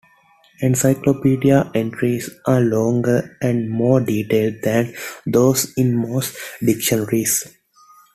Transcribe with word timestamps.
Encyclopedia 0.61 1.69
entries 1.75 2.27
are 2.47 2.59
longer 2.59 3.37
and 3.39 3.69
more 3.69 3.99
detailed 3.99 4.55
than 4.63 4.91
those 5.27 5.71
in 5.77 5.95
most 5.95 6.35
dictionaries. 6.59 7.45